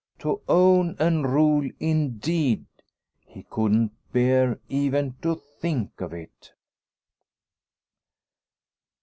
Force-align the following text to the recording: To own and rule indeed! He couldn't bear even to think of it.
To 0.17 0.41
own 0.47 0.95
and 0.97 1.31
rule 1.31 1.69
indeed! 1.79 2.65
He 3.27 3.43
couldn't 3.51 3.91
bear 4.11 4.59
even 4.67 5.13
to 5.21 5.35
think 5.35 6.01
of 6.01 6.11
it. 6.11 6.53